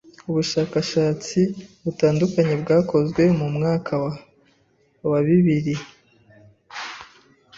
Ubushakashatsi 0.29 1.39
butandukanye 1.83 2.53
bwakozwe 2.61 3.23
mu 3.39 3.47
mwaka 3.55 3.93
wa 5.09 5.19
bibiri 5.27 5.75